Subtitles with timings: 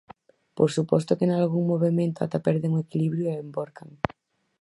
[0.57, 3.89] Por suposto que nalgún movemento ata perden o equilibrio e envorcan.